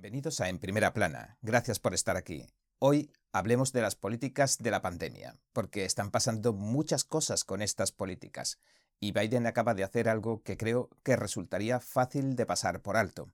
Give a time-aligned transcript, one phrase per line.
[0.00, 1.38] Bienvenidos a En Primera Plana.
[1.42, 2.46] Gracias por estar aquí.
[2.78, 7.90] Hoy hablemos de las políticas de la pandemia, porque están pasando muchas cosas con estas
[7.90, 8.60] políticas,
[9.00, 13.32] y Biden acaba de hacer algo que creo que resultaría fácil de pasar por alto.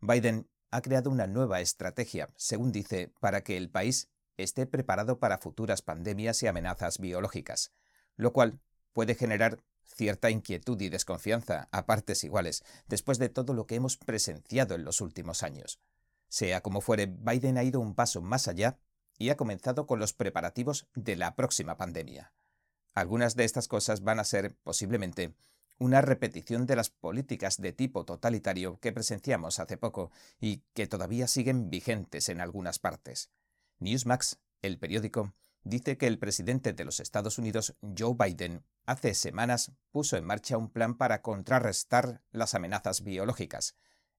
[0.00, 4.08] Biden ha creado una nueva estrategia, según dice, para que el país
[4.38, 7.72] esté preparado para futuras pandemias y amenazas biológicas,
[8.16, 8.58] lo cual
[8.94, 13.98] puede generar cierta inquietud y desconfianza a partes iguales, después de todo lo que hemos
[13.98, 15.78] presenciado en los últimos años.
[16.28, 18.78] Sea como fuere, Biden ha ido un paso más allá
[19.18, 22.32] y ha comenzado con los preparativos de la próxima pandemia.
[22.94, 25.34] Algunas de estas cosas van a ser, posiblemente,
[25.78, 30.10] una repetición de las políticas de tipo totalitario que presenciamos hace poco
[30.40, 33.30] y que todavía siguen vigentes en algunas partes.
[33.78, 39.72] Newsmax, el periódico, dice que el presidente de los Estados Unidos, Joe Biden, hace semanas
[39.90, 43.76] puso en marcha un plan para contrarrestar las amenazas biológicas.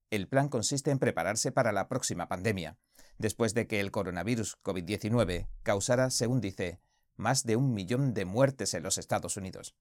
[0.10, 2.78] El plan consiste en prepararse para la próxima pandemia,
[3.18, 6.80] después de que el coronavirus COVID-19 causara, según dice,
[7.18, 9.76] más de un millón de muertes en los Estados Unidos.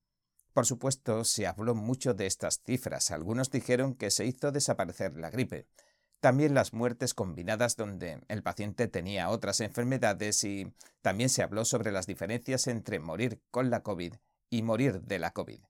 [0.52, 3.10] Por supuesto, se habló mucho de estas cifras.
[3.10, 5.68] Algunos dijeron que se hizo desaparecer la gripe,
[6.20, 11.92] también las muertes combinadas donde el paciente tenía otras enfermedades y también se habló sobre
[11.92, 14.14] las diferencias entre morir con la COVID
[14.50, 15.60] y morir de la COVID.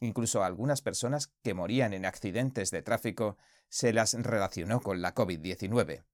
[0.00, 3.36] Incluso algunas personas que morían en accidentes de tráfico
[3.68, 6.04] se las relacionó con la COVID-19.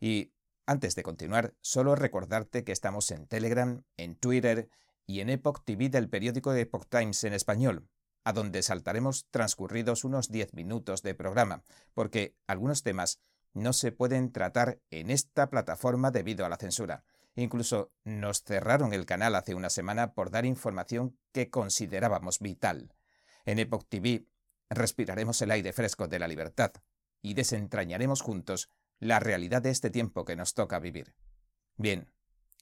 [0.00, 0.32] Y
[0.66, 4.68] antes de continuar, solo recordarte que estamos en Telegram, en Twitter
[5.06, 7.88] y en Epoch TV del periódico Epoch Times en español,
[8.24, 13.20] a donde saltaremos transcurridos unos 10 minutos de programa, porque algunos temas
[13.54, 17.04] no se pueden tratar en esta plataforma debido a la censura.
[17.34, 22.92] Incluso nos cerraron el canal hace una semana por dar información que considerábamos vital.
[23.48, 24.26] En Epoch TV
[24.68, 26.70] respiraremos el aire fresco de la libertad
[27.22, 28.68] y desentrañaremos juntos
[28.98, 31.14] la realidad de este tiempo que nos toca vivir.
[31.78, 32.12] Bien,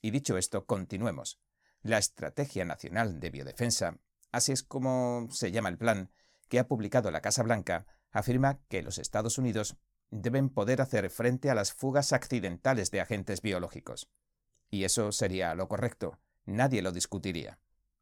[0.00, 1.40] y dicho esto, continuemos.
[1.82, 3.98] La Estrategia Nacional de Biodefensa
[4.30, 6.12] así es como se llama el plan,
[6.48, 9.76] que ha publicado la Casa Blanca, afirma que los Estados Unidos
[10.12, 14.08] deben poder hacer frente a las fugas accidentales de agentes biológicos.
[14.70, 17.58] Y eso sería lo correcto, nadie lo discutiría.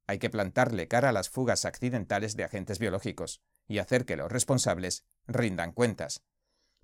[0.06, 4.30] Hay que plantarle cara a las fugas accidentales de agentes biológicos y hacer que los
[4.30, 6.22] responsables rindan cuentas.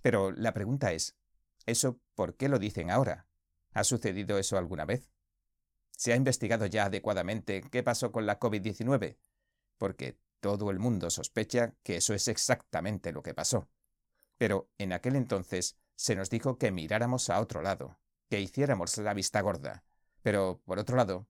[0.01, 1.17] Pero la pregunta es,
[1.67, 3.27] ¿eso por qué lo dicen ahora?
[3.73, 5.11] ¿Ha sucedido eso alguna vez?
[5.91, 9.19] ¿Se ha investigado ya adecuadamente qué pasó con la COVID-19?
[9.81, 13.71] porque todo el mundo sospecha que eso es exactamente lo que pasó.
[14.37, 17.99] Pero en aquel entonces se nos dijo que miráramos a otro lado,
[18.29, 19.83] que hiciéramos la vista gorda.
[20.23, 21.27] Pero, por otro lado,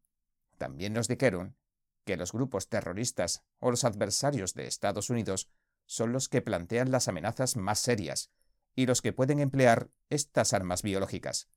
[0.59, 1.57] también nos dijeron
[2.05, 5.49] que los grupos terroristas o los adversarios de Estados Unidos
[5.87, 8.31] son los que plantean las amenazas más serias
[8.75, 11.49] y los que pueden emplear estas armas biológicas.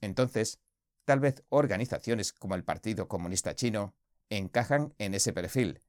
[0.00, 0.60] Entonces,
[1.04, 3.94] tal vez organizaciones como el Partido Comunista Chino
[4.28, 5.82] encajan en ese perfil,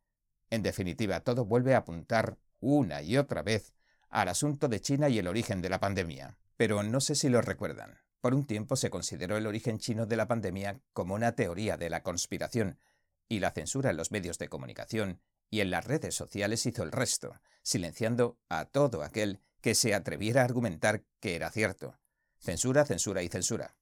[0.50, 3.74] en definitiva, todo vuelve a apuntar una y otra vez
[4.10, 6.38] al asunto de China y el origen de la pandemia.
[6.56, 7.98] Pero no sé si lo recuerdan.
[8.22, 11.90] Por un tiempo se consideró el origen chino de la pandemia como una teoría de
[11.90, 12.80] la conspiración,
[13.30, 16.92] y la censura en los medios de comunicación y en las redes sociales hizo el
[16.92, 22.00] resto, silenciando a todo aquel que se atreviera a argumentar que era cierto.
[22.38, 23.76] Censura, censura y censura.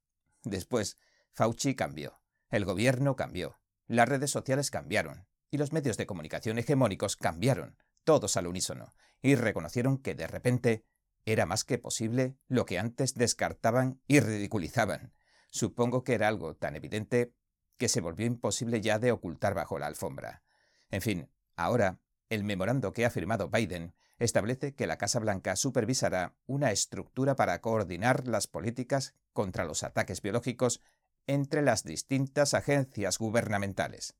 [0.44, 0.98] Después,
[1.32, 7.16] Fauci cambió, el gobierno cambió, las redes sociales cambiaron, y los medios de comunicación hegemónicos
[7.16, 10.86] cambiaron, todos al unísono, y reconocieron que de repente
[11.26, 15.14] era más que posible lo que antes descartaban y ridiculizaban.
[15.50, 17.34] Supongo que era algo tan evidente
[17.78, 20.44] que se volvió imposible ya de ocultar bajo la alfombra.
[20.90, 22.00] En fin, ahora,
[22.30, 27.60] el memorando que ha firmado Biden establece que la Casa Blanca supervisará una estructura para
[27.62, 30.82] coordinar las políticas contra los ataques biológicos
[31.28, 34.16] entre las distintas agencias gubernamentales.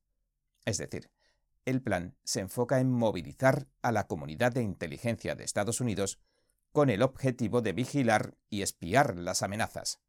[0.64, 1.10] Es decir,
[1.64, 6.20] el plan se enfoca en movilizar a la comunidad de inteligencia de Estados Unidos
[6.72, 10.00] con el objetivo de vigilar y espiar las amenazas.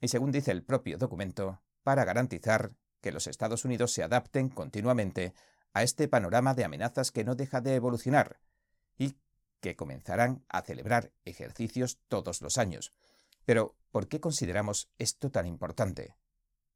[0.00, 5.32] Y según dice el propio documento, para garantizar que los Estados Unidos se adapten continuamente
[5.72, 8.40] a este panorama de amenazas que no deja de evolucionar
[8.98, 9.16] y
[9.62, 12.92] que comenzarán a celebrar ejercicios todos los años.
[13.46, 16.14] Pero, ¿por qué consideramos esto tan importante?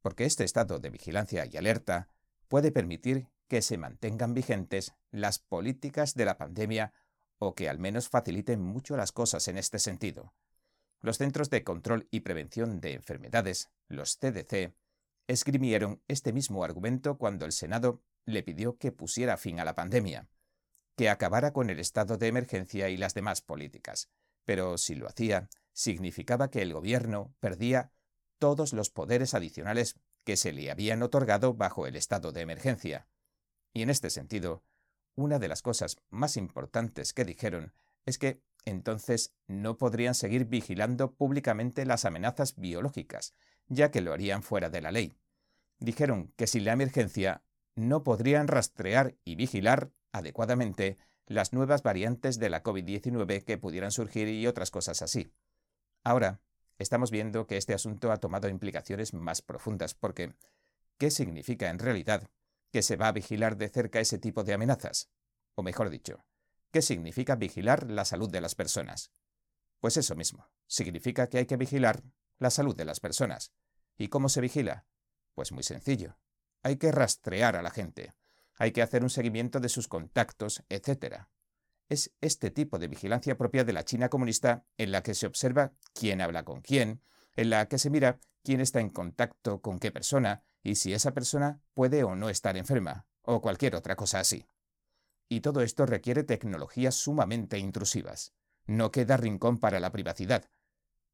[0.01, 2.09] Porque este estado de vigilancia y alerta
[2.49, 6.95] puede permitir que se mantengan vigentes las políticas de la pandemia
[7.37, 10.33] o que al menos faciliten mucho las cosas en este sentido.
[11.01, 14.73] Los Centros de Control y Prevención de Enfermedades, los CDC,
[15.27, 20.29] esgrimieron este mismo argumento cuando el Senado le pidió que pusiera fin a la pandemia,
[20.97, 24.11] que acabara con el estado de emergencia y las demás políticas.
[24.45, 27.93] Pero si lo hacía, significaba que el gobierno perdía
[28.39, 33.09] todos los poderes adicionales que se le habían otorgado bajo el estado de emergencia.
[33.73, 34.65] Y en este sentido,
[35.15, 37.73] una de las cosas más importantes que dijeron
[38.05, 43.35] es que entonces no podrían seguir vigilando públicamente las amenazas biológicas,
[43.73, 45.17] ya que lo harían fuera de la ley.
[45.79, 47.43] Dijeron que sin la emergencia
[47.75, 54.29] no podrían rastrear y vigilar adecuadamente las nuevas variantes de la COVID-19 que pudieran surgir
[54.29, 55.33] y otras cosas así.
[56.05, 56.41] Ahora,
[56.79, 60.35] estamos viendo que este asunto ha tomado implicaciones más profundas porque
[60.99, 62.29] ¿qué significa en realidad
[62.71, 65.11] que se va a vigilar de cerca ese tipo de amenazas?
[65.55, 66.25] O mejor dicho,
[66.73, 69.13] ¿Qué significa vigilar la salud de las personas?
[69.79, 72.03] Pues eso mismo, significa que hay que vigilar
[72.39, 73.53] la salud de las personas.
[74.03, 74.85] ¿Y cómo se vigila?
[75.33, 76.19] Pues muy sencillo.
[76.65, 78.15] Hay que rastrear a la gente.
[78.57, 81.27] Hay que hacer un seguimiento de sus contactos, etc.
[81.89, 85.73] Es este tipo de vigilancia propia de la China comunista en la que se observa
[85.95, 87.01] quién habla con quién,
[87.37, 91.15] en la que se mira quién está en contacto con qué persona y si esa
[91.15, 94.49] persona puede o no estar enferma, o cualquier otra cosa así.
[95.29, 98.33] Y todo esto requiere tecnologías sumamente intrusivas.
[98.67, 100.51] No queda rincón para la privacidad.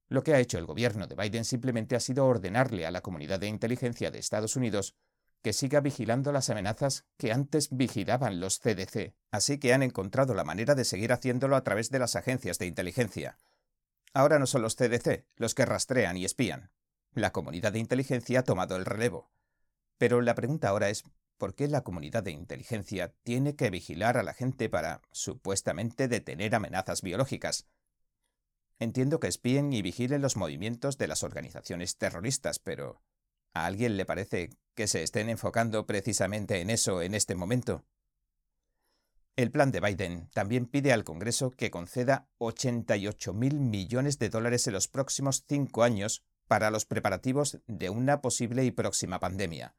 [0.08, 3.40] Lo que ha hecho el gobierno de Biden simplemente ha sido ordenarle a la comunidad
[3.40, 4.94] de inteligencia de Estados Unidos
[5.42, 9.14] que siga vigilando las amenazas que antes vigilaban los CDC.
[9.30, 12.66] Así que han encontrado la manera de seguir haciéndolo a través de las agencias de
[12.66, 13.38] inteligencia.
[14.14, 16.72] Ahora no son los CDC los que rastrean y espían.
[17.12, 19.30] La comunidad de inteligencia ha tomado el relevo.
[19.98, 21.04] Pero la pregunta ahora es,
[21.36, 26.54] ¿por qué la comunidad de inteligencia tiene que vigilar a la gente para, supuestamente, detener
[26.54, 27.66] amenazas biológicas?
[28.78, 33.02] Entiendo que espíen y vigilen los movimientos de las organizaciones terroristas, pero
[33.52, 37.84] ¿a alguien le parece que se estén enfocando precisamente en eso en este momento?
[39.34, 44.72] El plan de Biden también pide al Congreso que conceda 88.000 millones de dólares en
[44.72, 49.76] los próximos cinco años para los preparativos de una posible y próxima pandemia.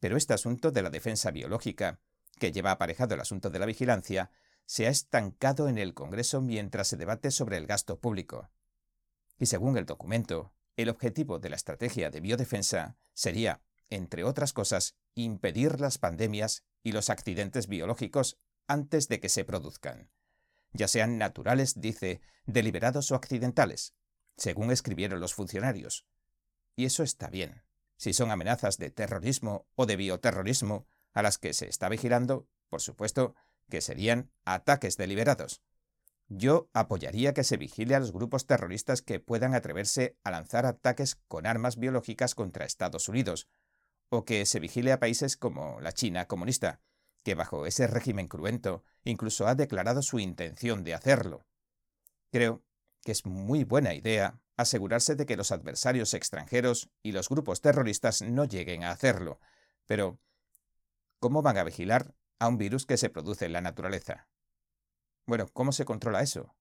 [0.00, 2.00] Pero este asunto de la defensa biológica,
[2.38, 4.30] que lleva aparejado el asunto de la vigilancia,
[4.66, 8.50] se ha estancado en el Congreso mientras se debate sobre el gasto público.
[9.38, 14.96] Y según el documento, el objetivo de la estrategia de biodefensa sería, entre otras cosas,
[15.14, 20.10] impedir las pandemias y los accidentes biológicos antes de que se produzcan,
[20.72, 23.94] ya sean naturales, dice, deliberados o accidentales,
[24.36, 26.06] según escribieron los funcionarios.
[26.76, 27.64] Y eso está bien
[28.00, 32.80] si son amenazas de terrorismo o de bioterrorismo a las que se está vigilando, por
[32.80, 33.34] supuesto,
[33.70, 35.62] que serían ataques deliberados.
[36.28, 41.16] Yo apoyaría que se vigile a los grupos terroristas que puedan atreverse a lanzar ataques
[41.26, 43.48] con armas biológicas contra Estados Unidos,
[44.10, 46.80] o que se vigile a países como la China comunista,
[47.24, 51.46] que bajo ese régimen cruento incluso ha declarado su intención de hacerlo.
[52.30, 52.62] Creo
[53.02, 58.22] que es muy buena idea asegurarse de que los adversarios extranjeros y los grupos terroristas
[58.22, 59.40] no lleguen a hacerlo.
[59.86, 60.18] Pero,
[61.18, 64.26] ¿cómo van a vigilar a un virus que se produce en la naturaleza?
[65.26, 66.56] Bueno, ¿cómo se controla eso?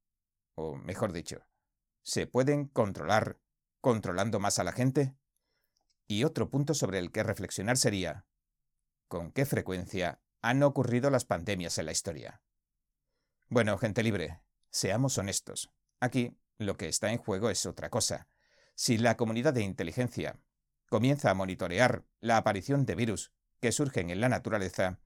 [0.54, 1.48] O mejor dicho,
[2.04, 3.40] ¿se pueden controlar
[3.82, 5.16] controlando más a la gente?
[6.06, 8.28] Y otro punto sobre el que reflexionar sería,
[9.08, 12.44] ¿con qué frecuencia han ocurrido las pandemias en la historia?
[13.48, 15.72] Bueno, gente libre, seamos honestos.
[16.02, 18.28] Aquí lo que está en juego es otra cosa.
[18.76, 20.40] Si la comunidad de inteligencia
[20.90, 23.32] comienza a monitorear la aparición de virus
[23.62, 25.00] que surgen en la naturaleza,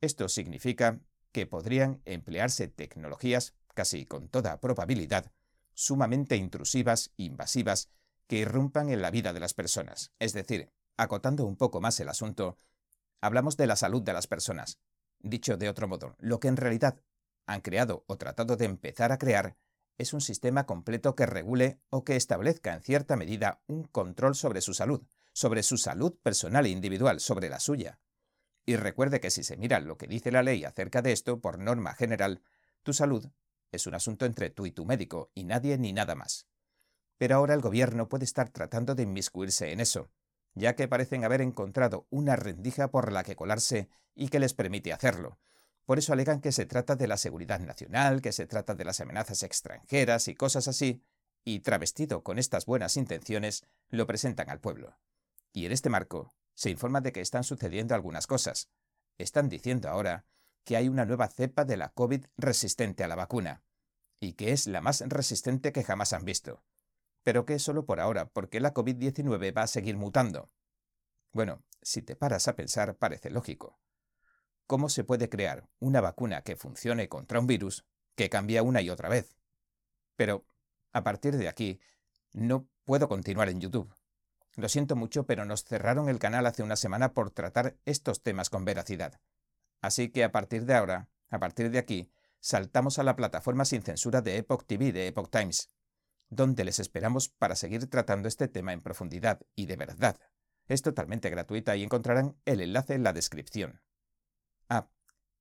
[0.00, 1.00] esto significa
[1.32, 5.30] que podrían emplearse tecnologías, casi con toda probabilidad,
[5.74, 7.90] sumamente intrusivas, invasivas,
[8.26, 10.12] que irrumpan en la vida de las personas.
[10.18, 12.56] Es decir, acotando un poco más el asunto,
[13.20, 14.78] hablamos de la salud de las personas.
[15.18, 17.00] Dicho de otro modo, lo que en realidad
[17.46, 19.56] han creado o tratado de empezar a crear
[19.98, 24.60] es un sistema completo que regule o que establezca en cierta medida un control sobre
[24.62, 25.02] su salud,
[25.32, 27.98] sobre su salud personal e individual, sobre la suya.
[28.70, 31.58] Y recuerde que si se mira lo que dice la ley acerca de esto, por
[31.58, 32.40] norma general,
[32.84, 33.28] tu salud
[33.72, 36.46] es un asunto entre tú y tu médico, y nadie ni nada más.
[37.18, 40.12] Pero ahora el gobierno puede estar tratando de inmiscuirse en eso,
[40.54, 44.92] ya que parecen haber encontrado una rendija por la que colarse y que les permite
[44.92, 45.40] hacerlo,
[45.84, 49.00] por eso alegan que se trata de la seguridad nacional, que se trata de las
[49.00, 51.02] amenazas extranjeras y cosas así,
[51.44, 54.96] y travestido con estas buenas intenciones, lo presentan al pueblo.
[55.52, 58.68] Y en este marco, se informa de que están sucediendo algunas cosas.
[59.16, 60.26] Están diciendo ahora
[60.62, 63.62] que hay una nueva cepa de la COVID resistente a la vacuna,
[64.20, 66.62] y que es la más resistente que jamás han visto.
[67.22, 70.50] Pero que es solo por ahora, porque la COVID-19 va a seguir mutando.
[71.32, 73.80] Bueno, si te paras a pensar, parece lógico
[74.66, 77.86] cómo se puede crear una vacuna que funcione contra un virus
[78.16, 79.34] que cambia una y otra vez.
[80.14, 80.44] Pero,
[80.92, 81.80] A partir de aquí,
[82.32, 83.94] no puedo continuar en YouTube.
[84.56, 88.50] Lo siento mucho, pero nos cerraron el canal hace una semana por tratar estos temas
[88.50, 89.20] con veracidad.
[89.80, 93.82] Así que a partir de ahora, a partir de aquí, saltamos a la plataforma sin
[93.82, 95.70] censura de Epoch TV de Epoch Times,
[96.28, 100.18] donde les esperamos para seguir tratando este tema en profundidad y de verdad.
[100.66, 103.80] Es totalmente gratuita y encontrarán el enlace en la descripción.
[104.68, 104.88] Ah,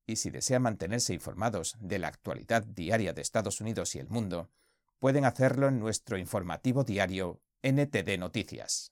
[0.06, 4.50] y si desean mantenerse informados de la actualidad diaria de Estados Unidos y el mundo,
[5.00, 8.92] pueden hacerlo en nuestro informativo diario NTD Noticias.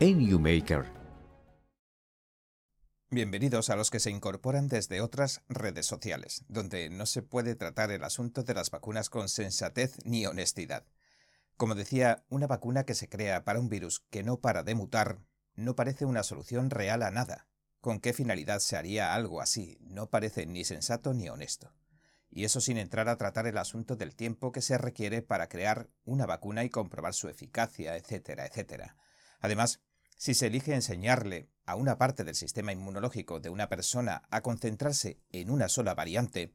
[0.00, 0.84] en YouMaker.
[3.10, 7.92] Bienvenidos a los que se incorporan desde otras redes sociales, donde no se puede tratar
[7.92, 10.84] el asunto de las vacunas con sensatez ni honestidad.
[11.56, 15.20] Como decía, una vacuna que se crea para un virus que no para de mutar
[15.54, 17.46] no parece una solución real a nada.
[17.80, 19.78] ¿Con qué finalidad se haría algo así?
[19.80, 21.72] No parece ni sensato ni honesto.
[22.30, 25.88] Y eso sin entrar a tratar el asunto del tiempo que se requiere para crear
[26.04, 28.96] una vacuna y comprobar su eficacia, etcétera, etcétera.
[29.44, 29.82] Además,
[30.16, 35.20] si se elige enseñarle a una parte del sistema inmunológico de una persona a concentrarse
[35.32, 36.54] en una sola variante,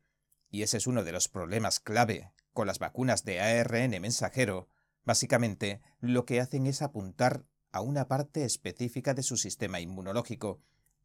[0.49, 4.69] y ese es uno de los problemas clave con las vacunas de ARN mensajero,
[5.03, 10.59] básicamente lo que hacen es apuntar a una parte específica de su sistema inmunológico,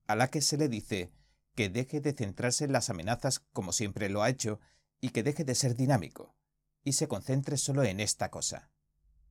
[0.07, 1.13] a la que se le dice
[1.55, 4.59] que deje de centrarse en las amenazas como siempre lo ha hecho
[5.03, 6.35] y que deje de ser dinámico,
[6.83, 8.71] y se concentre solo en esta cosa.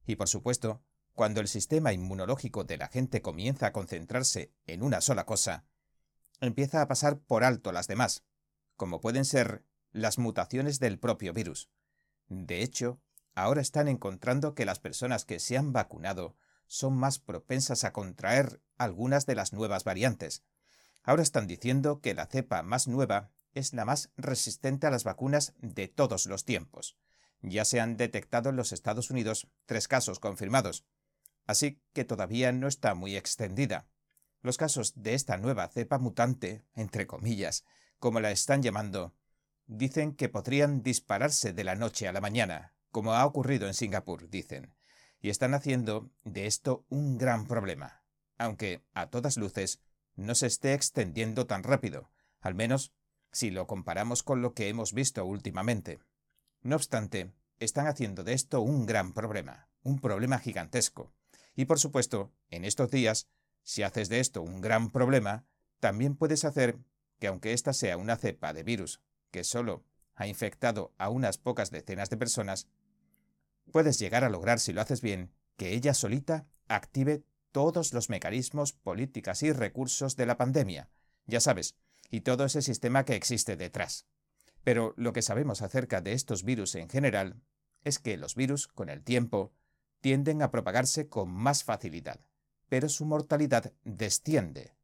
[0.05, 0.83] Y por supuesto,
[1.13, 5.65] cuando el sistema inmunológico de la gente comienza a concentrarse en una sola cosa,
[6.41, 8.23] empieza a pasar por alto las demás,
[8.75, 11.69] como pueden ser las mutaciones del propio virus.
[12.27, 12.99] De hecho,
[13.35, 18.61] ahora están encontrando que las personas que se han vacunado son más propensas a contraer
[18.77, 20.43] algunas de las nuevas variantes.
[21.03, 25.53] Ahora están diciendo que la cepa más nueva es la más resistente a las vacunas
[25.59, 26.97] de todos los tiempos.
[27.41, 30.85] Ya se han detectado en los Estados Unidos tres casos confirmados,
[31.45, 33.87] así que todavía no está muy extendida.
[34.41, 37.65] Los casos de esta nueva cepa mutante, entre comillas,
[37.99, 39.13] como la están llamando,
[39.65, 44.29] dicen que podrían dispararse de la noche a la mañana, como ha ocurrido en Singapur,
[44.29, 44.73] dicen,
[45.21, 48.03] y están haciendo de esto un gran problema,
[48.37, 49.81] aunque, a todas luces,
[50.15, 52.93] no se esté extendiendo tan rápido, al menos
[53.31, 56.01] si lo comparamos con lo que hemos visto últimamente.
[56.61, 61.13] No obstante, están haciendo de esto un gran problema, un problema gigantesco,
[61.55, 63.27] y por supuesto, en estos días,
[63.63, 65.45] si haces de esto un gran problema,
[65.79, 66.79] también puedes hacer
[67.19, 69.83] que aunque esta sea una cepa de virus que solo
[70.15, 72.67] ha infectado a unas pocas decenas de personas,
[73.71, 78.73] puedes llegar a lograr, si lo haces bien, que ella solita active todos los mecanismos,
[78.73, 80.89] políticas y recursos de la pandemia,
[81.25, 81.75] ya sabes,
[82.09, 84.07] y todo ese sistema que existe detrás.
[84.63, 87.41] Pero lo que sabemos acerca de estos virus en general
[87.83, 89.53] es que los virus, con el tiempo,
[90.03, 92.19] tienden a propagarse con más facilidad,
[92.67, 94.75] pero su mortalidad desciende.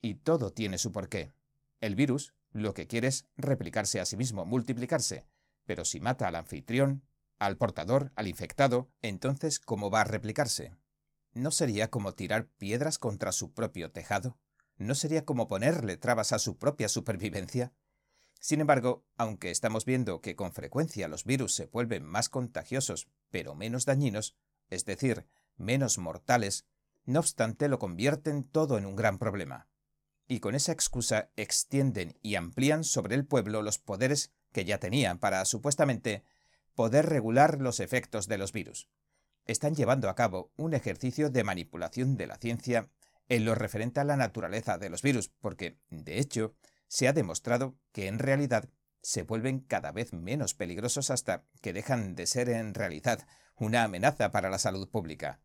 [0.00, 1.32] Y todo tiene su porqué.
[1.80, 5.26] El virus lo que quiere es replicarse a sí mismo, multiplicarse,
[5.64, 7.02] pero si mata al anfitrión,
[7.40, 10.76] al portador, al infectado, entonces ¿cómo va a replicarse?
[11.32, 14.38] ¿No sería como tirar piedras contra su propio tejado?
[14.76, 17.72] ¿No sería como ponerle trabas a su propia supervivencia?
[18.38, 23.56] Sin embargo, aunque estamos viendo que con frecuencia los virus se vuelven más contagiosos, pero
[23.56, 24.36] menos dañinos,
[24.70, 26.66] es decir, menos mortales,
[27.04, 29.68] no obstante lo convierten todo en un gran problema.
[30.26, 35.18] Y con esa excusa extienden y amplían sobre el pueblo los poderes que ya tenían
[35.18, 36.24] para, supuestamente,
[36.74, 38.88] poder regular los efectos de los virus.
[39.44, 42.88] Están llevando a cabo un ejercicio de manipulación de la ciencia
[43.28, 46.54] en lo referente a la naturaleza de los virus, porque, de hecho,
[46.88, 48.68] se ha demostrado que en realidad
[49.02, 53.26] se vuelven cada vez menos peligrosos hasta que dejan de ser en realidad
[53.60, 55.40] una amenaza para la salud pública,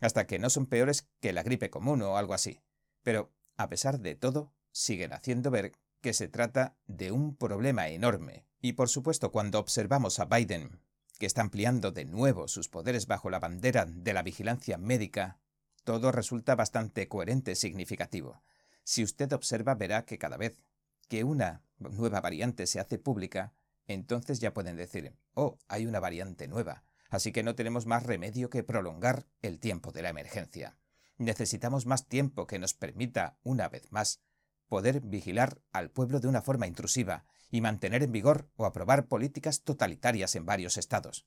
[0.00, 2.60] hasta que no son peores que la gripe común o algo así.
[3.02, 8.46] Pero, a pesar de todo, siguen haciendo ver que se trata de un problema enorme.
[8.60, 10.82] Y por supuesto, cuando observamos a Biden,
[11.18, 15.38] que está ampliando de nuevo sus poderes bajo la bandera de la vigilancia médica,
[15.84, 18.42] todo resulta bastante coherente y significativo.
[18.84, 20.62] Si usted observa, verá que cada vez
[21.08, 23.52] que una nueva variante se hace pública,
[23.86, 28.48] entonces ya pueden decir, oh, hay una variante nueva, Así que no tenemos más remedio
[28.50, 30.78] que prolongar el tiempo de la emergencia.
[31.18, 34.22] Necesitamos más tiempo que nos permita, una vez más,
[34.68, 39.62] poder vigilar al pueblo de una forma intrusiva y mantener en vigor o aprobar políticas
[39.62, 41.26] totalitarias en varios estados.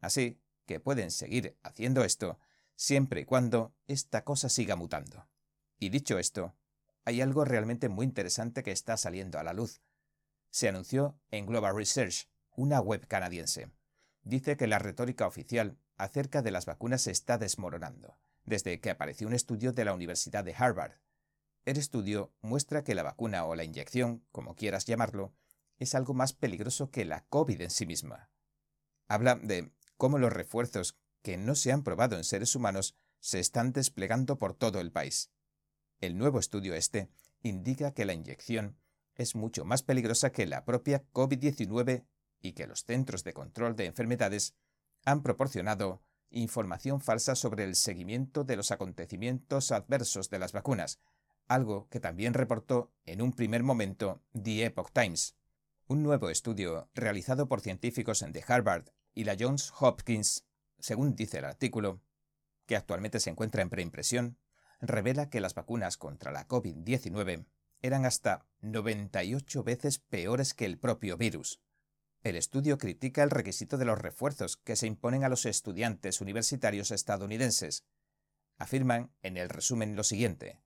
[0.00, 2.38] Así que pueden seguir haciendo esto
[2.74, 5.28] siempre y cuando esta cosa siga mutando.
[5.78, 6.56] Y dicho esto,
[7.04, 9.82] hay algo realmente muy interesante que está saliendo a la luz.
[10.50, 13.70] Se anunció en Global Research, una web canadiense.
[14.22, 19.26] Dice que la retórica oficial acerca de las vacunas se está desmoronando, desde que apareció
[19.26, 20.94] un estudio de la Universidad de Harvard,
[21.64, 25.32] el estudio muestra que la vacuna o la inyección, como quieras llamarlo,
[25.78, 28.30] es algo más peligroso que la COVID en sí misma.
[29.06, 33.72] Habla de cómo los refuerzos que no se han probado en seres humanos se están
[33.72, 35.30] desplegando por todo el país.
[36.00, 37.08] El nuevo estudio este
[37.42, 38.76] indica que la inyección
[39.14, 42.04] es mucho más peligrosa que la propia COVID-19
[42.42, 44.54] y que los Centros de Control de Enfermedades
[45.04, 50.98] han proporcionado información falsa sobre el seguimiento de los acontecimientos adversos de las vacunas,
[51.46, 55.36] algo que también reportó en un primer momento The Epoch Times.
[55.86, 60.46] Un nuevo estudio realizado por científicos de Harvard y la Johns Hopkins,
[60.78, 62.00] según dice el artículo,
[62.66, 64.38] que actualmente se encuentra en preimpresión,
[64.80, 67.46] revela que las vacunas contra la COVID-19
[67.82, 71.60] eran hasta 98 veces peores que el propio virus.
[72.22, 76.92] El estudio critica el requisito de los refuerzos que se imponen a los estudiantes universitarios
[76.92, 77.84] estadounidenses.
[78.58, 80.60] Afirman en el resumen lo siguiente.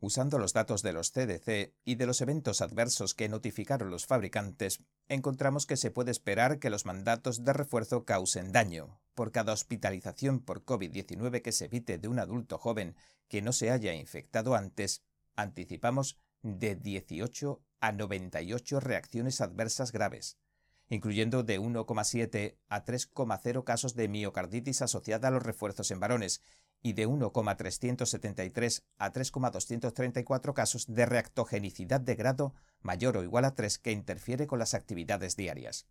[0.00, 4.80] Usando los datos de los CDC y de los eventos adversos que notificaron los fabricantes,
[5.08, 8.98] encontramos que se puede esperar que los mandatos de refuerzo causen daño.
[9.14, 12.96] Por cada hospitalización por COVID-19 que se evite de un adulto joven
[13.28, 15.02] que no se haya infectado antes,
[15.34, 20.38] anticipamos de 18 a 98 reacciones adversas graves,
[20.88, 26.42] incluyendo de 1,7 a 3,0 casos de miocarditis asociada a los refuerzos en varones
[26.82, 33.78] y de 1,373 a 3,234 casos de reactogenicidad de grado mayor o igual a 3
[33.78, 35.86] que interfiere con las actividades diarias.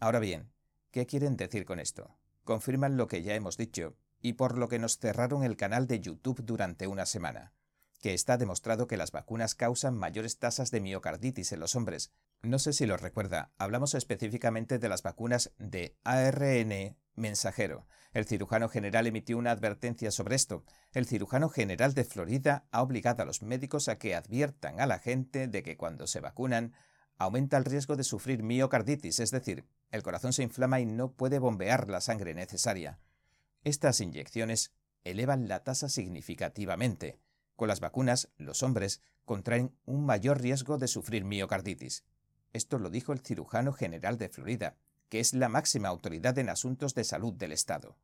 [0.00, 0.52] Ahora bien,
[0.90, 2.18] ¿qué quieren decir con esto?
[2.44, 6.00] Confirman lo que ya hemos dicho y por lo que nos cerraron el canal de
[6.00, 7.52] YouTube durante una semana,
[8.00, 12.12] que está demostrado que las vacunas causan mayores tasas de miocarditis en los hombres.
[12.42, 17.88] No sé si lo recuerda, hablamos específicamente de las vacunas de ARN mensajero.
[18.12, 20.64] El cirujano general emitió una advertencia sobre esto.
[20.92, 25.00] El cirujano general de Florida ha obligado a los médicos a que adviertan a la
[25.00, 26.74] gente de que cuando se vacunan
[27.16, 31.40] aumenta el riesgo de sufrir miocarditis, es decir, el corazón se inflama y no puede
[31.40, 33.00] bombear la sangre necesaria.
[33.64, 34.72] Estas inyecciones
[35.02, 37.18] elevan la tasa significativamente.
[37.56, 42.04] Con las vacunas, los hombres contraen un mayor riesgo de sufrir miocarditis.
[42.52, 44.76] Esto lo dijo el cirujano general de Florida,
[45.08, 47.96] que es la máxima autoridad en asuntos de salud del Estado.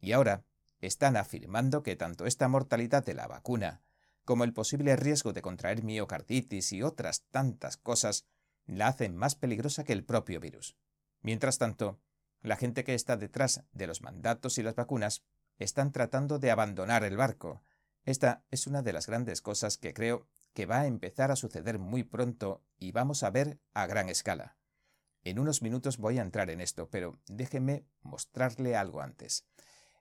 [0.00, 0.44] Y ahora
[0.80, 3.82] están afirmando que tanto esta mortalidad de la vacuna
[4.24, 8.26] como el posible riesgo de contraer miocarditis y otras tantas cosas
[8.66, 10.76] la hacen más peligrosa que el propio virus.
[11.20, 11.98] Mientras tanto,
[12.42, 15.22] la gente que está detrás de los mandatos y las vacunas
[15.58, 17.62] están tratando de abandonar el barco.
[18.04, 21.78] Esta es una de las grandes cosas que creo que va a empezar a suceder
[21.78, 24.56] muy pronto y vamos a ver a gran escala.
[25.22, 29.46] En unos minutos voy a entrar en esto, pero déjeme mostrarle algo antes.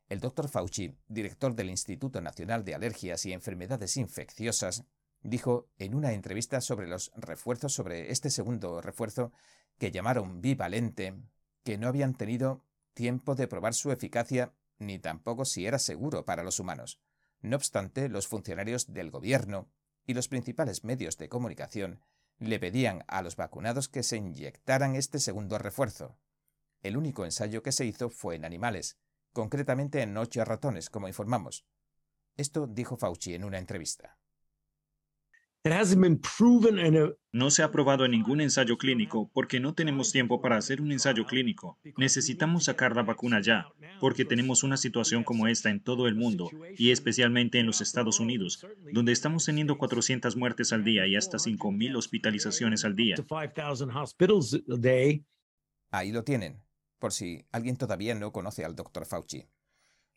[0.07, 4.85] El doctor Fauci, director del Instituto Nacional de Alergias y Enfermedades Infecciosas,
[5.21, 9.31] dijo en una entrevista sobre los refuerzos, sobre este segundo refuerzo,
[9.77, 11.15] que llamaron bivalente,
[11.63, 16.43] que no habían tenido tiempo de probar su eficacia ni tampoco si era seguro para
[16.43, 16.99] los humanos.
[17.41, 19.69] No obstante, los funcionarios del gobierno
[20.09, 22.01] y los principales medios de comunicación
[22.39, 26.17] le pedían a los vacunados que se inyectaran este segundo refuerzo.
[26.81, 28.97] El único ensayo que se hizo fue en animales,
[29.33, 31.63] concretamente en ocho ratones, como informamos.
[32.37, 34.18] Esto dijo Fauci en una entrevista.
[37.33, 40.91] No se ha probado en ningún ensayo clínico porque no tenemos tiempo para hacer un
[40.91, 41.77] ensayo clínico.
[41.97, 43.67] Necesitamos sacar la vacuna ya,
[43.99, 48.21] porque tenemos una situación como esta en todo el mundo y especialmente en los Estados
[48.21, 53.15] Unidos, donde estamos teniendo 400 muertes al día y hasta 5.000 hospitalizaciones al día.
[55.91, 56.63] Ahí lo tienen,
[56.99, 59.05] por si alguien todavía no conoce al Dr.
[59.05, 59.45] Fauci.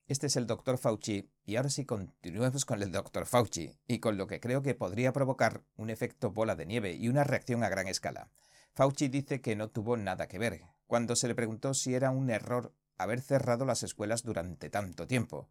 [0.08, 0.78] Este es el Dr.
[0.78, 3.24] Fauci y ahora sí continuemos con el Dr.
[3.24, 7.08] Fauci y con lo que creo que podría provocar un efecto bola de nieve y
[7.08, 8.28] una reacción a gran escala.
[8.74, 12.30] Fauci dice que no tuvo nada que ver cuando se le preguntó si era un
[12.30, 15.48] error haber cerrado las escuelas durante tanto tiempo.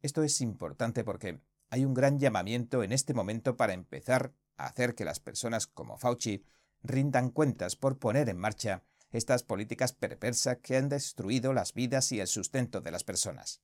[0.00, 4.94] Esto es importante porque hay un gran llamamiento en este momento para empezar a hacer
[4.94, 6.44] que las personas como Fauci
[6.82, 12.20] rindan cuentas por poner en marcha estas políticas perversas que han destruido las vidas y
[12.20, 13.62] el sustento de las personas.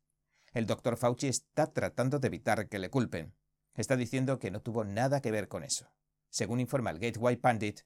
[0.55, 3.35] El doctor Fauci está tratando de evitar que le culpen.
[3.75, 5.91] Está diciendo que no tuvo nada que ver con eso.
[6.31, 7.81] Según informa el Gateway Pandit,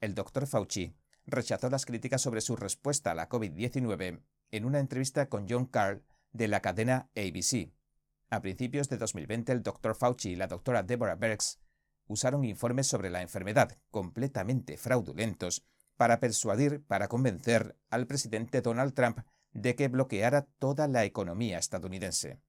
[0.00, 5.30] el doctor Fauci rechazó las críticas sobre su respuesta a la COVID-19 en una entrevista
[5.30, 7.72] con John Carl de la cadena ABC.
[8.28, 11.58] A principios de 2020, el doctor Fauci y la doctora Deborah Bergs
[12.06, 15.64] usaron informes sobre la enfermedad completamente fraudulentos
[15.96, 19.20] para persuadir, para convencer al presidente Donald Trump
[19.52, 22.40] de que bloqueara toda la economía estadounidense.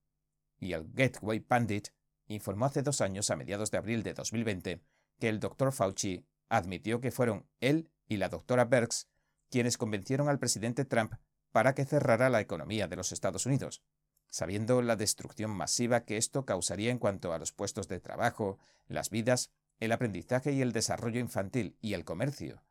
[0.59, 1.89] Y el Gateway Pandit
[2.27, 4.81] informó hace dos años, a mediados de abril de 2020,
[5.19, 9.07] que el doctor Fauci admitió que fueron él y la doctora Bergs
[9.49, 11.13] quienes convencieron al presidente Trump
[11.51, 13.83] para que cerrara la economía de los Estados Unidos,
[14.29, 19.09] sabiendo la destrucción masiva que esto causaría en cuanto a los puestos de trabajo, las
[19.09, 22.63] vidas, el aprendizaje y el desarrollo infantil y el comercio.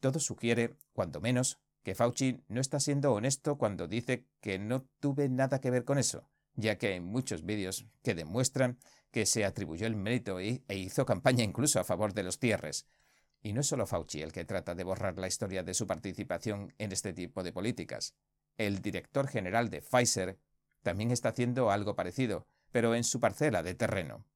[0.00, 5.28] Todo sugiere, cuando menos, que Fauci no está siendo honesto cuando dice que no tuve
[5.28, 8.78] nada que ver con eso, ya que hay muchos vídeos que demuestran
[9.10, 12.86] que se atribuyó el mérito e hizo campaña incluso a favor de los tierres.
[13.42, 16.74] Y no es solo Fauci el que trata de borrar la historia de su participación
[16.78, 18.14] en este tipo de políticas.
[18.58, 20.38] El director general de Pfizer
[20.82, 24.26] también está haciendo algo parecido, pero en su parcela de terreno.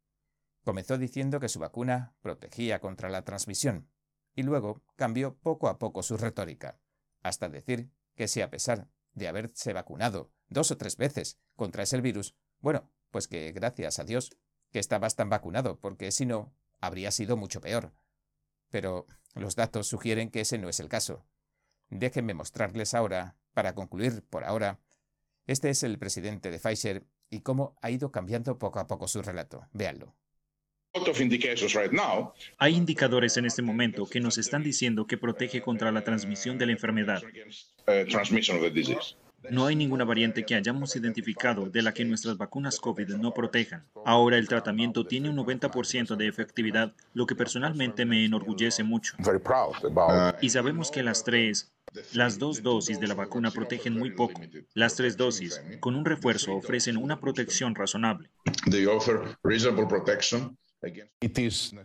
[0.65, 3.91] Comenzó diciendo que su vacuna protegía contra la transmisión,
[4.35, 6.81] y luego cambió poco a poco su retórica,
[7.25, 12.01] hasta decir que si a pesar de haberse vacunado dos o tres veces contra ese
[12.01, 14.37] virus, bueno, pues que gracias a Dios
[14.71, 17.93] que estabas tan vacunado, porque si no, habría sido mucho peor.
[18.71, 21.25] Pero los datos sugieren que ese no es el caso.
[21.89, 24.81] Déjenme mostrarles ahora, para concluir por ahora,
[25.47, 29.23] este es el presidente de Pfizer y cómo ha ido cambiando poco a poco su
[29.23, 29.67] relato.
[29.73, 30.15] Véanlo.
[32.59, 36.67] Hay indicadores en este momento que nos están diciendo que protege contra la transmisión de
[36.67, 37.21] la enfermedad.
[39.51, 43.85] No hay ninguna variante que hayamos identificado de la que nuestras vacunas COVID no protejan.
[44.05, 49.17] Ahora el tratamiento tiene un 90% de efectividad, lo que personalmente me enorgullece mucho.
[50.41, 51.75] Y sabemos que las tres,
[52.13, 54.41] las dos dosis de la vacuna protegen muy poco.
[54.73, 58.31] Las tres dosis, con un refuerzo, ofrecen una protección razonable.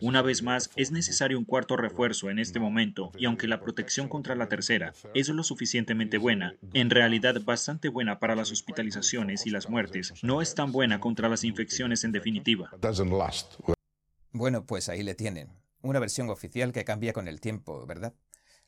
[0.00, 4.08] Una vez más, es necesario un cuarto refuerzo en este momento y aunque la protección
[4.08, 9.50] contra la tercera es lo suficientemente buena, en realidad bastante buena para las hospitalizaciones y
[9.50, 12.70] las muertes, no es tan buena contra las infecciones en definitiva.
[14.32, 15.48] Bueno, pues ahí le tienen.
[15.82, 18.14] Una versión oficial que cambia con el tiempo, ¿verdad?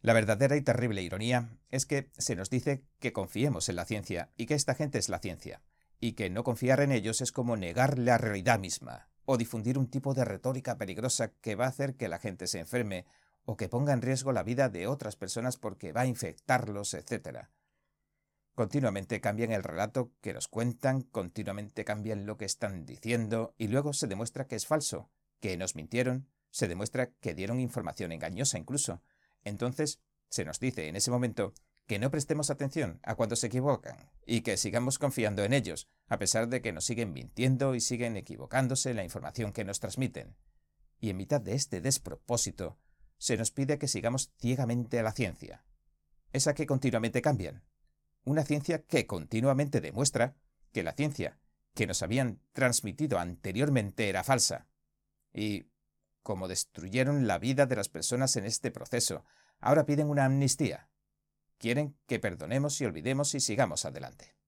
[0.00, 4.32] La verdadera y terrible ironía es que se nos dice que confiemos en la ciencia
[4.36, 5.62] y que esta gente es la ciencia,
[6.00, 9.88] y que no confiar en ellos es como negar la realidad misma, o difundir un
[9.88, 13.06] tipo de retórica peligrosa que va a hacer que la gente se enferme
[13.46, 17.48] o que ponga en riesgo la vida de otras personas porque va a infectarlos, etc.
[18.54, 23.94] Continuamente cambian el relato que nos cuentan, continuamente cambian lo que están diciendo y luego
[23.94, 29.02] se demuestra que es falso, que nos mintieron, se demuestra que dieron información engañosa incluso.
[29.44, 31.54] Entonces, se nos dice en ese momento
[31.86, 36.18] que no prestemos atención a cuando se equivocan y que sigamos confiando en ellos, a
[36.18, 40.36] pesar de que nos siguen mintiendo y siguen equivocándose en la información que nos transmiten.
[41.00, 42.78] Y en mitad de este despropósito,
[43.16, 45.64] se nos pide que sigamos ciegamente a la ciencia.
[46.34, 47.64] Esa que continuamente cambian.
[48.24, 50.36] Una ciencia que continuamente demuestra
[50.70, 51.38] que la ciencia
[51.72, 54.68] que nos habían transmitido anteriormente era falsa.
[55.32, 55.70] Y,
[56.22, 59.24] como destruyeron la vida de las personas en este proceso,
[59.60, 60.90] ahora piden una amnistía
[61.56, 64.41] Quieren que perdonemos y olvidemos y sigamos adelante.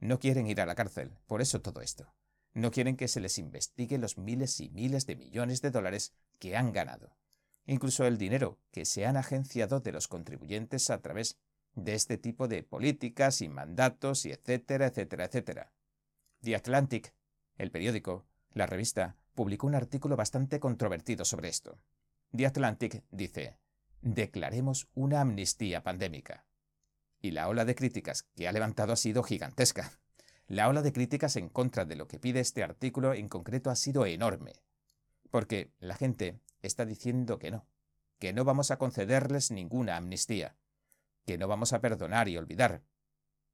[0.00, 2.12] No quieren ir a la cárcel, por eso todo esto.
[2.54, 6.56] No quieren que se les investigue los miles y miles de millones de dólares que
[6.56, 7.16] han ganado.
[7.66, 11.36] Incluso el dinero que se han agenciado de los contribuyentes a través
[11.74, 15.72] de este tipo de políticas y mandatos y etcétera, etcétera, etcétera.
[16.42, 17.14] The Atlantic,
[17.56, 21.78] el periódico, la revista, publicó un artículo bastante controvertido sobre esto.
[22.34, 23.58] The Atlantic dice,
[24.00, 26.47] declaremos una amnistía pandémica.
[27.20, 29.92] Y la ola de críticas que ha levantado ha sido gigantesca.
[30.46, 33.76] La ola de críticas en contra de lo que pide este artículo en concreto ha
[33.76, 34.62] sido enorme.
[35.30, 37.66] Porque la gente está diciendo que no,
[38.18, 40.56] que no vamos a concederles ninguna amnistía,
[41.26, 42.82] que no vamos a perdonar y olvidar,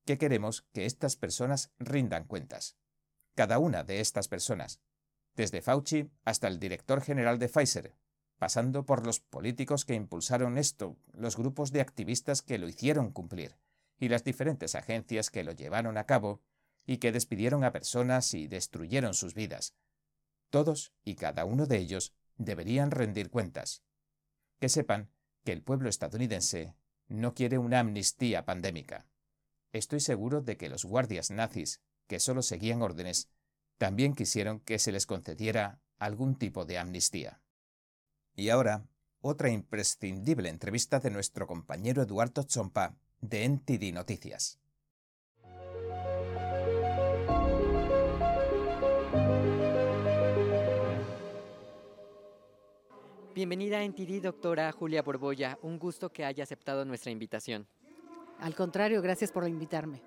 [0.04, 2.76] que queremos que estas personas rindan cuentas.
[3.34, 4.80] Cada una de estas personas,
[5.34, 7.94] desde Fauci hasta el director general de Pfizer,
[8.38, 13.56] pasando por los políticos que impulsaron esto, los grupos de activistas que lo hicieron cumplir,
[13.98, 16.42] y las diferentes agencias que lo llevaron a cabo,
[16.86, 19.74] y que despidieron a personas y destruyeron sus vidas.
[20.50, 23.82] Todos y cada uno de ellos deberían rendir cuentas.
[24.60, 25.10] Que sepan
[25.44, 26.74] que el pueblo estadounidense
[27.08, 29.06] no quiere una amnistía pandémica.
[29.72, 33.28] Estoy seguro de que los guardias nazis, que solo seguían órdenes,
[33.78, 37.40] también quisieron que se les concediera algún tipo de amnistía.
[38.36, 38.84] Y ahora,
[39.20, 44.58] otra imprescindible entrevista de nuestro compañero Eduardo Chompa de NTD Noticias.
[53.34, 55.58] Bienvenida a NTD, doctora Julia Borboya.
[55.62, 57.68] Un gusto que haya aceptado nuestra invitación.
[58.40, 60.02] Al contrario, gracias por invitarme.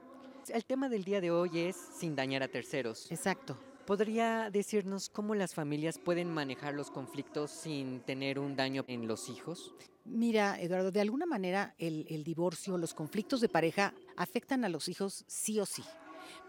[0.49, 3.09] El tema del día de hoy es sin dañar a terceros.
[3.09, 3.57] Exacto.
[3.87, 9.29] ¿Podría decirnos cómo las familias pueden manejar los conflictos sin tener un daño en los
[9.29, 9.73] hijos?
[10.03, 15.23] Mira, Eduardo, de alguna manera el, divorcio, los conflictos de pareja afectan a los hijos
[15.27, 15.85] sí o sí.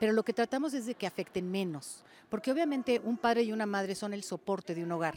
[0.00, 3.66] Pero lo que tratamos es de que afecten menos, porque obviamente un padre y una
[3.66, 5.14] madre son el soporte de un hogar.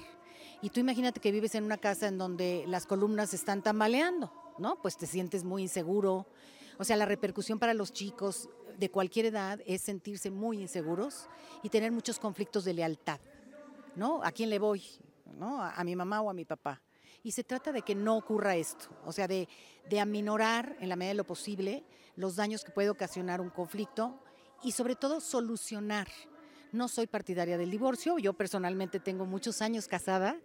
[0.62, 4.80] Y tú imagínate que vives en una casa en donde las columnas están tambaleando, ¿no?
[4.80, 6.28] Pues te sientes muy inseguro.
[6.78, 11.28] O sea, la repercusión para los chicos de cualquier edad es sentirse muy inseguros
[11.64, 13.20] y tener muchos conflictos de lealtad,
[13.96, 14.24] ¿no?
[14.24, 14.84] ¿A quién le voy?
[15.38, 15.62] ¿No?
[15.62, 16.82] A, mi mamá o a mi papá.
[17.24, 19.48] Y se trata de que no ocurra esto, o sea, de,
[19.90, 21.84] de aminorar en la medida de lo posible
[22.16, 24.20] los daños que puede ocasionar un conflicto
[24.64, 26.08] y sobre todo solucionar
[26.72, 30.40] no soy partidaria del divorcio, yo personalmente tengo muchos años casada,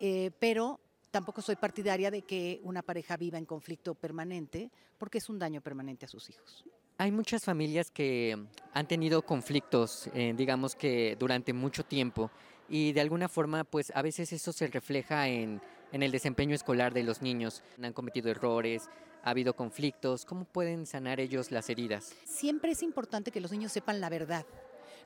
[0.00, 5.28] eh, pero tampoco soy partidaria de que una pareja viva en conflicto permanente, porque es
[5.28, 6.64] un daño permanente a sus hijos.
[6.98, 8.38] Hay muchas familias que
[8.72, 12.30] han tenido conflictos, eh, digamos que durante mucho tiempo,
[12.68, 15.60] y de alguna forma, pues a veces eso se refleja en,
[15.92, 17.62] en el desempeño escolar de los niños.
[17.82, 18.88] Han cometido errores,
[19.22, 20.24] ha habido conflictos.
[20.24, 22.14] ¿Cómo pueden sanar ellos las heridas?
[22.24, 24.46] Siempre es importante que los niños sepan la verdad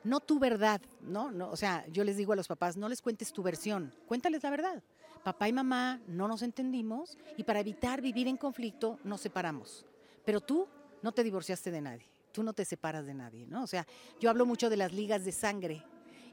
[0.05, 1.31] no tu verdad, ¿no?
[1.31, 1.50] ¿no?
[1.50, 4.50] O sea, yo les digo a los papás, no les cuentes tu versión, cuéntales la
[4.50, 4.83] verdad.
[5.22, 9.85] Papá y mamá no nos entendimos y para evitar vivir en conflicto nos separamos.
[10.24, 10.66] Pero tú
[11.02, 13.62] no te divorciaste de nadie, tú no te separas de nadie, ¿no?
[13.62, 13.86] O sea,
[14.20, 15.84] yo hablo mucho de las ligas de sangre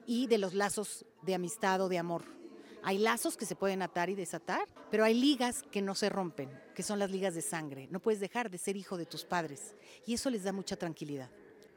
[0.06, 2.24] y de los lazos de amistad o de amor.
[2.84, 6.50] Hay lazos que se pueden atar y desatar, pero hay ligas que no se rompen,
[6.74, 7.88] que son las ligas de sangre.
[7.92, 9.76] No puedes dejar de ser hijo de tus padres
[10.06, 11.30] y eso les da mucha tranquilidad.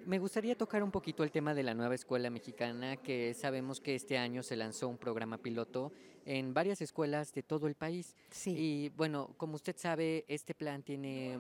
[0.07, 3.94] Me gustaría tocar un poquito el tema de la nueva escuela mexicana, que sabemos que
[3.94, 5.92] este año se lanzó un programa piloto
[6.24, 8.14] en varias escuelas de todo el país.
[8.31, 8.55] Sí.
[8.57, 11.38] Y bueno, como usted sabe, este plan tiene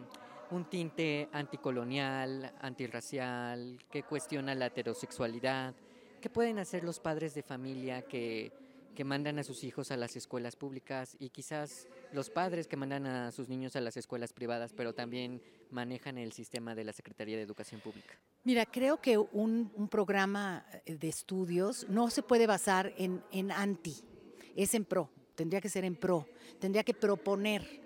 [0.50, 5.74] un tinte anticolonial, antirracial, que cuestiona la heterosexualidad.
[6.20, 8.52] ¿Qué pueden hacer los padres de familia que
[8.94, 13.06] que mandan a sus hijos a las escuelas públicas y quizás los padres que mandan
[13.06, 17.36] a sus niños a las escuelas privadas, pero también manejan el sistema de la Secretaría
[17.36, 18.18] de Educación Pública?
[18.44, 23.96] Mira, creo que un, programa de estudios no se puede basar en, en anti,
[24.56, 26.26] es en pro, tendría que ser en pro,
[26.58, 27.80] tendría que proponer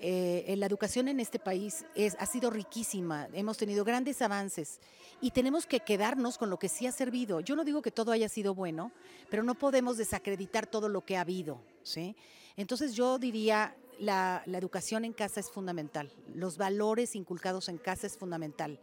[0.00, 1.84] eh, la educación en este país
[2.18, 4.80] ha sido riquísima, hemos tenido grandes avances
[5.20, 7.40] y tenemos que quedarnos con lo que sí ha servido.
[7.40, 8.92] Yo no digo que todo haya sido bueno,
[9.28, 11.60] pero no podemos desacreditar todo lo que ha habido.
[11.82, 12.16] ¿sí?
[12.56, 18.06] Entonces yo diría, la, la educación en casa es fundamental, los valores inculcados en casa
[18.06, 18.80] es fundamental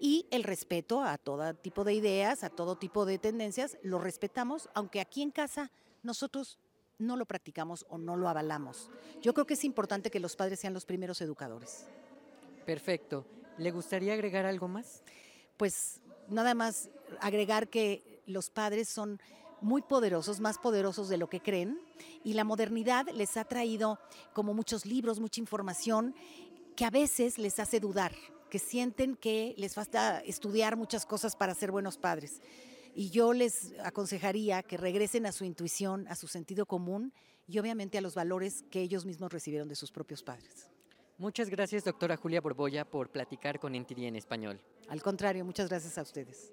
[0.00, 4.68] y el respeto a todo tipo de ideas, a todo tipo de tendencias, lo respetamos,
[4.74, 5.70] aunque aquí en casa
[6.02, 6.58] nosotros
[6.98, 8.90] no lo practicamos o no lo avalamos.
[9.22, 11.86] Yo creo que es importante que los padres sean los primeros educadores.
[12.64, 13.26] Perfecto.
[13.58, 15.02] ¿Le gustaría agregar algo más?
[15.56, 16.88] Pues nada más
[17.20, 19.20] agregar que los padres son
[19.60, 21.80] muy poderosos, más poderosos de lo que creen,
[22.22, 23.98] y la modernidad les ha traído
[24.32, 26.14] como muchos libros, mucha información
[26.76, 28.12] que a veces les hace dudar,
[28.50, 32.40] que sienten que les falta estudiar muchas cosas para ser buenos padres.
[32.94, 37.12] Y yo les aconsejaría que regresen a su intuición, a su sentido común
[37.46, 40.70] y obviamente a los valores que ellos mismos recibieron de sus propios padres.
[41.18, 44.60] Muchas gracias, doctora Julia Borboya, por platicar con NTD en español.
[44.88, 46.52] Al contrario, muchas gracias a ustedes.